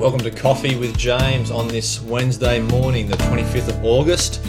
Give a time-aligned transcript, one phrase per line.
[0.00, 4.42] Welcome to Coffee with James on this Wednesday morning, the 25th of August.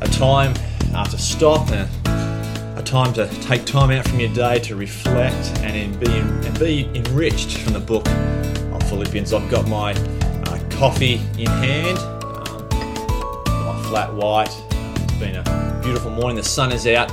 [0.00, 0.54] A time
[0.92, 1.90] to stop and
[2.78, 6.84] a time to take time out from your day to reflect and be, and be
[6.94, 9.32] enriched from the book of Philippians.
[9.32, 12.68] I've got my uh, coffee in hand, um,
[13.66, 14.56] my flat white.
[15.02, 16.36] It's been a beautiful morning.
[16.36, 17.10] The sun is out.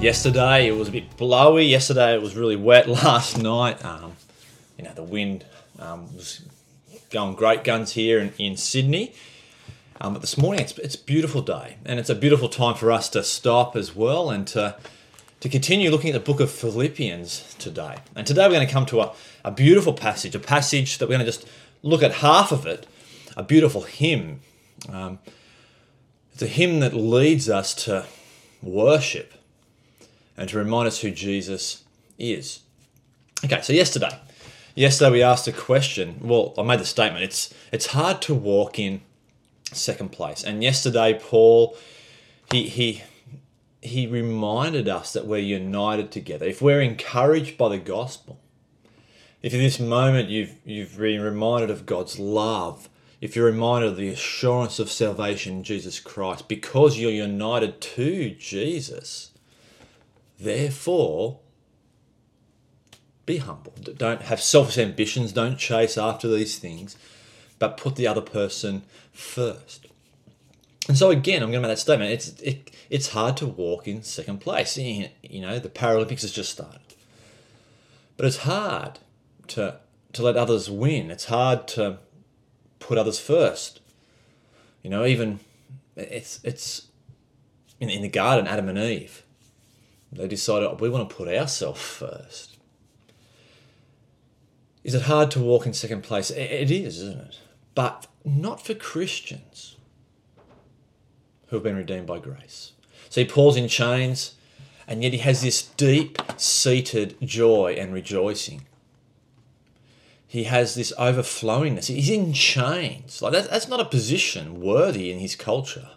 [0.00, 1.64] Yesterday it was a bit blowy.
[1.64, 2.88] Yesterday it was really wet.
[3.04, 4.12] Last night, um,
[4.78, 5.44] you know, the wind
[5.80, 6.42] um, was
[7.10, 9.14] going great guns here in, in Sydney.
[10.00, 12.92] Um, but this morning it's, it's a beautiful day and it's a beautiful time for
[12.92, 14.76] us to stop as well and to,
[15.40, 17.96] to continue looking at the book of Philippians today.
[18.14, 19.12] And today we're going to come to a,
[19.44, 21.48] a beautiful passage, a passage that we're going to just
[21.82, 22.86] look at half of it,
[23.36, 24.40] a beautiful hymn.
[24.88, 25.18] Um,
[26.32, 28.04] it's a hymn that leads us to
[28.62, 29.32] worship
[30.36, 31.84] and to remind us who Jesus
[32.18, 32.60] is.
[33.44, 34.18] Okay, so yesterday
[34.76, 36.18] Yesterday we asked a question.
[36.20, 37.24] Well, I made the statement.
[37.24, 39.00] It's it's hard to walk in
[39.72, 40.44] second place.
[40.44, 41.74] And yesterday, Paul,
[42.52, 43.02] he he
[43.80, 46.44] he reminded us that we're united together.
[46.44, 48.38] If we're encouraged by the gospel,
[49.40, 52.90] if in this moment you've you've been reminded of God's love,
[53.22, 58.28] if you're reminded of the assurance of salvation in Jesus Christ, because you're united to
[58.28, 59.30] Jesus,
[60.38, 61.40] therefore
[63.26, 63.74] be humble.
[63.82, 65.32] Don't have selfish ambitions.
[65.32, 66.96] Don't chase after these things,
[67.58, 69.86] but put the other person first.
[70.88, 72.12] And so again, I'm going to make that statement.
[72.12, 74.78] It's it, it's hard to walk in second place.
[74.78, 75.10] You
[75.40, 76.94] know, the Paralympics has just started,
[78.16, 79.00] but it's hard
[79.48, 79.80] to
[80.12, 81.10] to let others win.
[81.10, 81.98] It's hard to
[82.78, 83.80] put others first.
[84.84, 85.40] You know, even
[85.96, 86.86] it's it's
[87.80, 89.24] in, in the garden, Adam and Eve.
[90.12, 92.55] They decided oh, we want to put ourselves first
[94.86, 96.30] is it hard to walk in second place?
[96.30, 97.40] It is, isn't it?
[97.74, 99.74] But not for Christians
[101.48, 102.70] who have been redeemed by grace.
[103.10, 104.36] See, Paul's in chains,
[104.86, 108.68] and yet he has this deep seated joy and rejoicing.
[110.24, 111.86] He has this overflowingness.
[111.86, 113.20] He's in chains.
[113.20, 115.90] Like that, that's not a position worthy in his culture.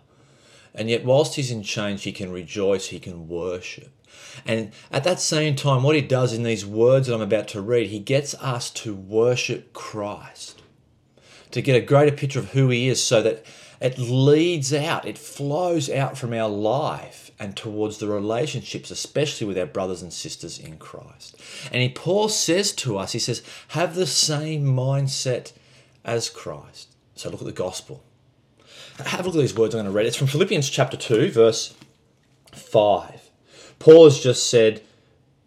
[0.75, 3.89] And yet, whilst he's in chains, he can rejoice, he can worship.
[4.45, 7.61] And at that same time, what he does in these words that I'm about to
[7.61, 10.61] read, he gets us to worship Christ,
[11.51, 13.43] to get a greater picture of who he is, so that
[13.81, 19.57] it leads out, it flows out from our life and towards the relationships, especially with
[19.57, 21.41] our brothers and sisters in Christ.
[21.71, 25.53] And he, Paul says to us, he says, have the same mindset
[26.03, 26.93] as Christ.
[27.15, 28.03] So look at the gospel.
[29.05, 30.05] Have a look at these words I'm going to read.
[30.07, 31.73] It's from Philippians chapter 2, verse
[32.53, 33.29] 5.
[33.79, 34.81] Paul has just said,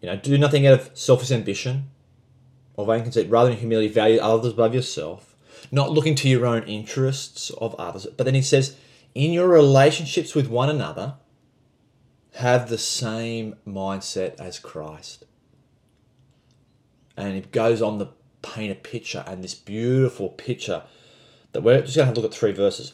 [0.01, 1.89] you know, do nothing out of selfish ambition
[2.75, 5.35] or vain conceit, rather than humility, value others above yourself,
[5.71, 8.07] not looking to your own interests of others.
[8.17, 8.75] But then he says,
[9.13, 11.15] in your relationships with one another,
[12.35, 15.25] have the same mindset as Christ.
[17.15, 18.09] And it goes on to
[18.41, 20.81] paint a picture, and this beautiful picture
[21.51, 22.93] that we're just going to have a look at three verses.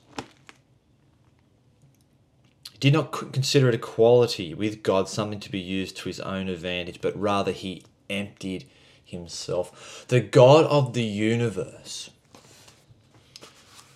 [2.81, 6.99] did not consider it equality with God something to be used to his own advantage,
[6.99, 8.65] but rather he emptied
[9.05, 10.03] himself.
[10.07, 12.09] The God of the universe,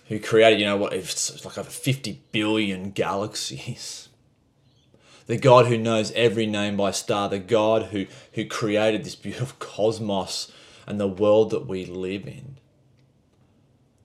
[0.06, 4.08] who created, you know what, it's like over 50 billion galaxies.
[5.26, 9.56] The God who knows every name by star, the God who, who created this beautiful
[9.58, 10.52] cosmos
[10.86, 12.58] and the world that we live in.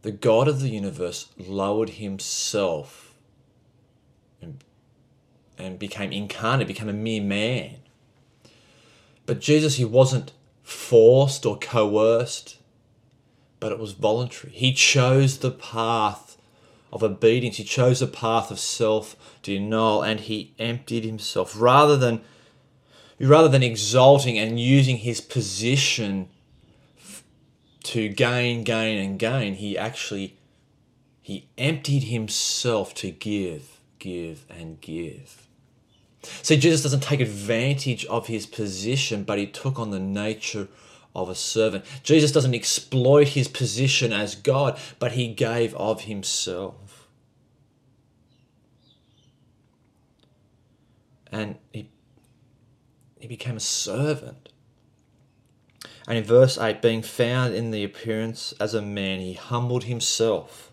[0.02, 3.11] The God of the universe lowered himself
[5.62, 7.78] and became incarnate, became a mere man.
[9.26, 12.58] But Jesus, he wasn't forced or coerced,
[13.60, 14.52] but it was voluntary.
[14.54, 16.38] He chose the path
[16.92, 22.22] of obedience, he chose the path of self denial, and he emptied himself rather than
[23.20, 26.28] rather than exalting and using his position
[27.84, 30.38] to gain, gain, and gain, he actually
[31.22, 35.48] he emptied himself to give, give, and give.
[36.42, 40.68] See, Jesus doesn't take advantage of his position, but he took on the nature
[41.16, 41.86] of a servant.
[42.04, 47.08] Jesus doesn't exploit his position as God, but he gave of himself.
[51.32, 51.90] And he,
[53.20, 54.50] he became a servant.
[56.08, 60.72] And in verse 8, being found in the appearance as a man, he humbled himself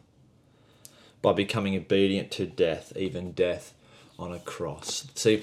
[1.21, 3.75] by becoming obedient to death, even death
[4.19, 5.07] on a cross.
[5.15, 5.43] See,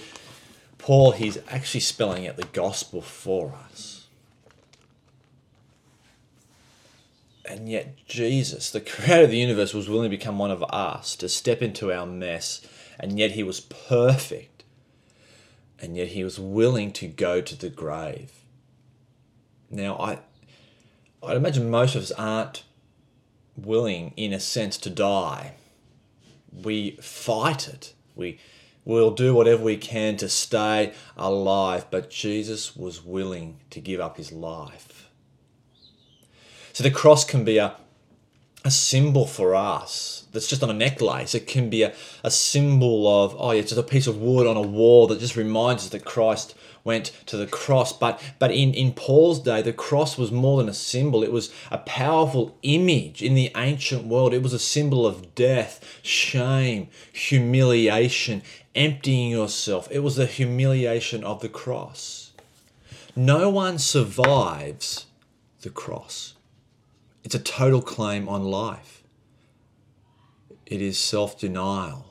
[0.78, 4.08] Paul, he's actually spelling out the gospel for us.
[7.48, 11.16] And yet, Jesus, the creator of the universe, was willing to become one of us,
[11.18, 12.62] to step into our mess,
[13.00, 14.64] and yet he was perfect.
[15.80, 18.32] And yet he was willing to go to the grave.
[19.70, 20.20] Now, I,
[21.22, 22.64] I'd imagine most of us aren't
[23.56, 25.54] willing, in a sense, to die.
[26.52, 27.94] We fight it.
[28.16, 28.40] We
[28.86, 34.18] We'll do whatever we can to stay alive, but Jesus was willing to give up
[34.18, 35.10] his life.
[36.72, 37.76] So the cross can be a,
[38.66, 41.36] a symbol for us that's just on a necklace.
[41.36, 44.48] It can be a, a symbol of, oh, yeah, it's just a piece of wood
[44.48, 47.94] on a wall that just reminds us that Christ went to the cross.
[47.94, 51.24] But but in, in Paul's day, the cross was more than a symbol.
[51.24, 54.34] It was a powerful image in the ancient world.
[54.34, 59.88] It was a symbol of death, shame, humiliation, emptying yourself.
[59.92, 62.32] It was the humiliation of the cross.
[63.16, 65.06] No one survives
[65.62, 66.35] the cross.
[67.26, 69.04] It's a total claim on life.
[70.68, 72.06] It is self denial.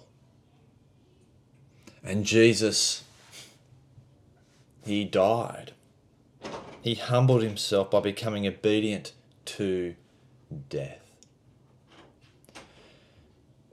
[2.02, 3.04] And Jesus,
[4.84, 5.72] He died.
[6.82, 9.12] He humbled Himself by becoming obedient
[9.46, 9.94] to
[10.68, 11.00] death.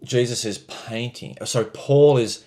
[0.04, 2.46] Jesus is painting, uh, sorry, Paul is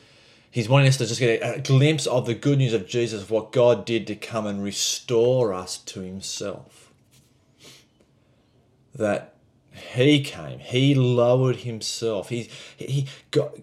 [0.52, 3.32] He's wanting us to just get a, glimpse of the good news of Jesus, of
[3.32, 6.92] what God did to come and restore us to Himself.
[8.94, 9.34] That
[9.70, 12.28] He came, He lowered Himself.
[12.28, 13.62] He, he, God,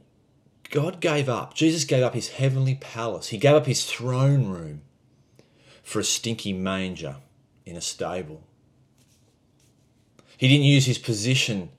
[0.70, 4.82] God gave up, Jesus gave up His heavenly palace, He gave up His throne room
[5.84, 7.18] for a stinky manger
[7.66, 8.44] in a stable.
[10.38, 11.70] He didn't use His position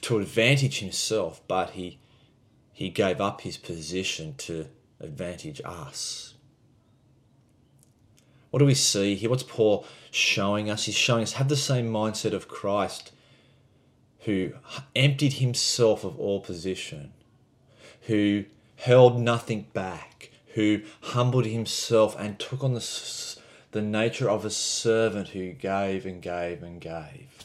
[0.00, 1.98] to advantage Himself, but He
[2.74, 4.66] he gave up his position to
[5.00, 6.33] advantage us.
[8.54, 9.30] What do we see here?
[9.30, 10.84] What's Paul showing us?
[10.84, 13.10] He's showing us have the same mindset of Christ
[14.20, 14.52] who
[14.94, 17.14] emptied himself of all position,
[18.02, 18.44] who
[18.76, 23.36] held nothing back, who humbled himself and took on the,
[23.72, 27.44] the nature of a servant who gave and gave and gave.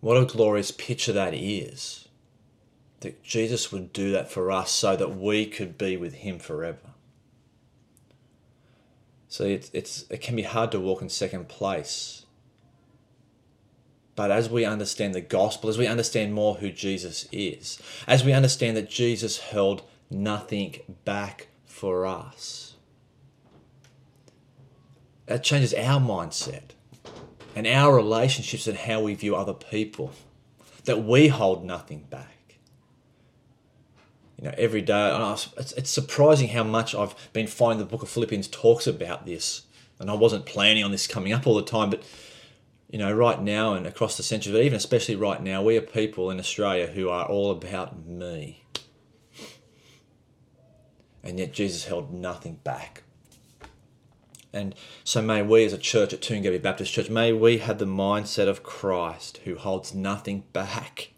[0.00, 2.06] What a glorious picture that is
[3.00, 6.90] that Jesus would do that for us so that we could be with Him forever.
[9.30, 12.26] So it's, it's, it can be hard to walk in second place.
[14.16, 18.32] But as we understand the gospel, as we understand more who Jesus is, as we
[18.32, 22.74] understand that Jesus held nothing back for us,
[25.26, 26.72] that changes our mindset
[27.54, 30.10] and our relationships and how we view other people.
[30.86, 32.39] That we hold nothing back
[34.40, 35.10] you know, every day.
[35.58, 39.62] it's, it's surprising how much I've been finding the book of Philippians talks about this.
[39.98, 42.02] And I wasn't planning on this coming up all the time, but
[42.88, 45.82] you know, right now and across the century, but even especially right now, we are
[45.82, 48.64] people in Australia who are all about me.
[51.22, 53.02] And yet Jesus held nothing back.
[54.52, 57.84] And so may we as a church at Toongabbie Baptist Church, may we have the
[57.84, 61.10] mindset of Christ who holds nothing back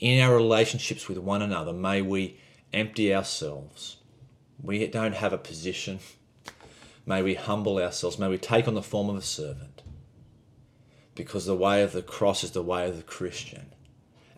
[0.00, 2.38] in our relationships with one another, may we
[2.72, 3.96] empty ourselves.
[4.62, 6.00] We don't have a position.
[7.04, 8.18] May we humble ourselves.
[8.18, 9.82] May we take on the form of a servant.
[11.14, 13.72] Because the way of the cross is the way of the Christian.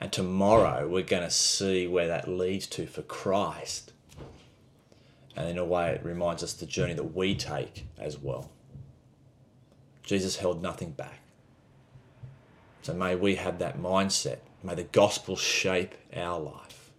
[0.01, 3.93] And tomorrow we're going to see where that leads to for Christ.
[5.35, 8.51] And in a way, it reminds us the journey that we take as well.
[10.03, 11.21] Jesus held nothing back.
[12.83, 14.39] So may we have that mindset
[14.69, 16.91] May the gospel shape our life.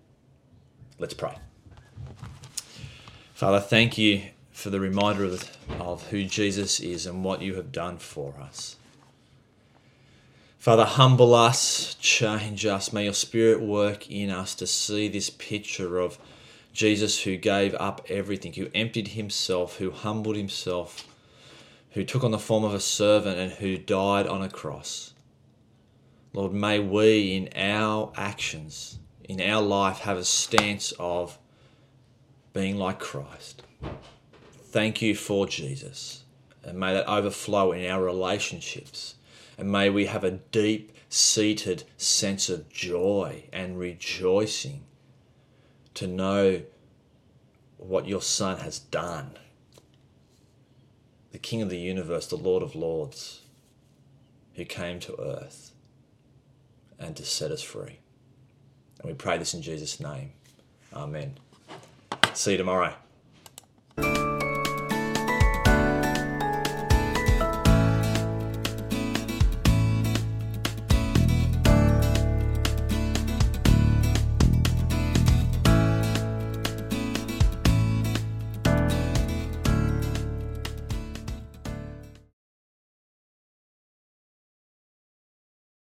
[0.98, 1.36] Let's pray.
[3.36, 7.72] Father, thank you for the reminder of, of who Jesus is and what you have
[7.72, 8.78] done for us.
[10.58, 12.92] Father, humble us, change us.
[12.92, 16.18] May your Spirit work in us to see this picture of
[16.74, 21.08] Jesus who gave up everything, who emptied himself, who humbled himself,
[21.92, 25.14] who took on the form of a servant, and who died on a cross.
[26.34, 31.40] Lord, may we in our actions, in our life, have a stance of
[32.54, 33.64] being like Christ.
[34.66, 36.24] Thank you for Jesus.
[36.64, 39.16] And may that overflow in our relationships.
[39.58, 44.84] And may we have a deep seated sense of joy and rejoicing
[45.96, 46.62] to know
[47.78, 49.32] what your Son has done.
[51.32, 53.42] The King of the universe, the Lord of Lords,
[54.54, 55.69] who came to earth
[57.00, 58.00] and to set us free.
[59.00, 60.34] And we pray this in Jesus' name.
[60.94, 61.38] Amen.
[62.34, 62.94] See you tomorrow.